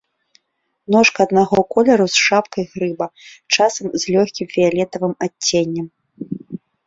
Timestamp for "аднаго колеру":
1.27-2.07